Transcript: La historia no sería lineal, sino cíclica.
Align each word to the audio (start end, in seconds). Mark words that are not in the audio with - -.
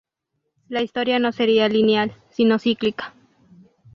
La 0.67 0.81
historia 0.81 1.19
no 1.19 1.31
sería 1.31 1.69
lineal, 1.69 2.11
sino 2.31 2.57
cíclica. 2.57 3.13